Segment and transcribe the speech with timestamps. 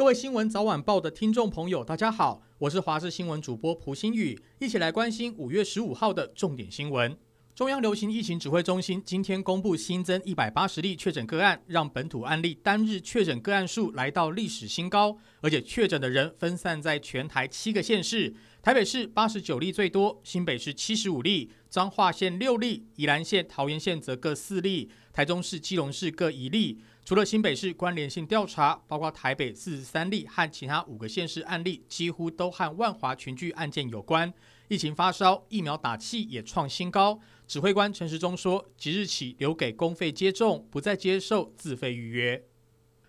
[0.00, 7.14] 各位新闻早晚报的听众朋友，大家好，我是华视新闻主播蒲新宇，一起来关心五月十五号的重点新闻。
[7.54, 18.34] 中央流行疫情指挥中心今天公布新增一百八十例确诊个案，让本土案例单日确诊个案数来到历史新高，而且确诊的人分散在全台七个县市。
[18.62, 26.78] 台北市八十九例最多，新北市七十五例，彰化县六例，宜兰县、桃园县则各四例，台中市、基隆市各一例。
[27.04, 34.32] 除了新北市关联性调查，包括台北四十三例和其他五个县市案例，几乎都和万华群聚案件有关。
[34.68, 37.18] 疫情发烧，疫苗打气也创新高。
[37.48, 42.44] 指挥官陈时中说，即日起留给公费接种，不再接受自费预约。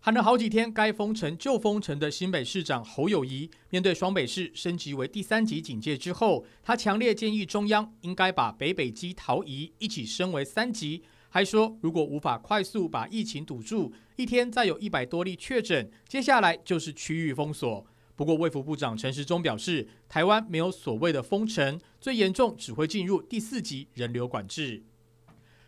[0.00, 11.02] 喊了好几天，该封城就封城的新北市长侯友宜，面对双北市升级为第三级警戒之后，他强烈建议中央应该把北北基桃移一起升为三级，
[11.36, 17.86] 还说如果无法快速把疫情堵住，一天再有一百多例确诊，接下来就是区域封锁。
[18.14, 24.82] 不过卫福部长陈时中表示，台湾没有所谓的封城，最严重只会进入第四级人流管制。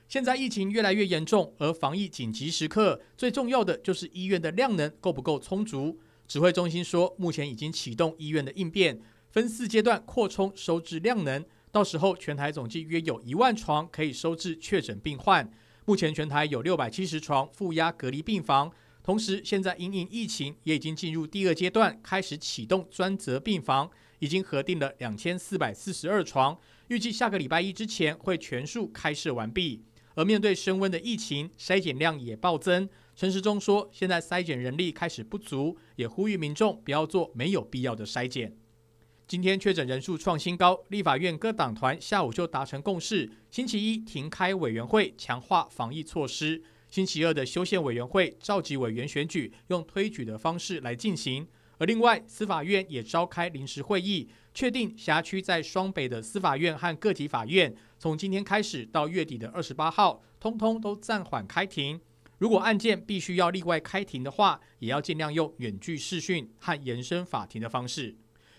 [0.08, 5.98] 现在疫情越来越严重，而防疫紧急时刻最重要的就是医院的量能够不够充足。
[6.26, 11.44] 指挥中心说，目前已经启动医院的应变，分四阶段扩充收治量能，
[11.78, 15.48] 到时候全台总计约有一万床可以收治确诊病患。
[15.84, 18.68] 目前全台有六百七十床负压隔离病房，
[19.00, 29.84] 同时现在因应疫情也已经进入第二阶段，开始启动专责病房，已经核定了两千四百四十二床，预计下个礼拜一之前会全数开设完毕。
[30.16, 32.88] 而面对升温的疫情，筛检量也暴增。
[33.14, 38.56] 陈时中说，现在筛检人力开始不足，也呼吁民众不要做没有必要的筛检。
[39.28, 51.46] 今天确诊人数创新高，立法院各党团下午就达成共识，星期一停开委员会，强化防疫措施；星期二的修宪委员会召集委员选举，用推举的方式来进行。
[51.76, 62.00] 而另外，司法院也召开临时会议，确定辖区在双北的司法院和各级法院，从今天开始到月底的二十八号，通通都暂缓开庭。
[62.38, 68.16] 如果案件必须要例外开庭的话，也要尽量用远距视讯和延伸法庭的方式。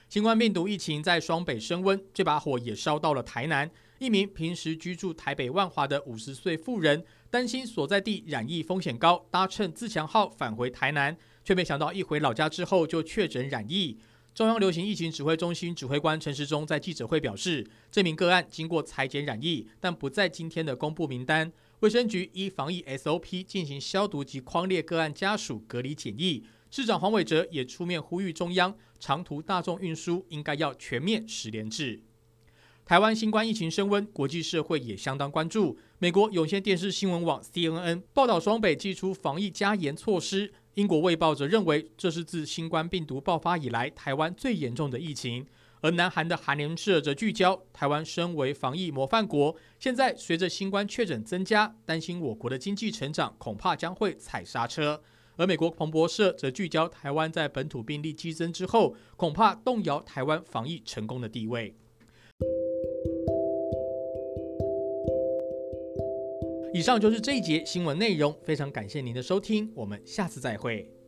[0.09, 3.69] 新冠病毒疫情在双北升温，这把火也烧到了台南。
[3.99, 11.15] 一名平时居住台北万华的五十岁妇人，担心所在地染疫风险高，搭乘自强号返回台南。
[11.43, 13.99] 却没想到，一回老家之后就确诊染疫。
[14.33, 21.51] 中央流行疫情指挥中心指挥官陈时中在记者会表示，这名个案经过采检染疫，但不在今天的公布名单。
[21.81, 26.43] 卫生局依防疫 SOP 进行消毒及框列个案家属隔离检疫。
[26.71, 32.01] 市长黄伟哲也出面呼吁中央，长途大众运输应该要全面十连制。
[32.85, 35.77] 台湾新冠疫情升温，国际社会也相当关注。
[35.99, 40.51] 美国有线电视新闻网 CNN 报道，双北祭出防疫加严措施。
[40.75, 45.45] 英国卫报则认为，这是自新冠病毒爆发以来台湾最严重的疫情。
[45.81, 55.01] 而南韩的韩联社则聚焦台湾身为防疫模范国，现在随着新冠确诊增加，担心我国的经济成长恐怕将会踩刹车。
[55.39, 61.73] 而美国彭博社则聚焦台湾在本土病例激增之后，恐怕动摇台湾防疫成功的地位。
[66.73, 70.98] 以上就是这一节新闻内容，非常感谢您的收听，我们下次再会。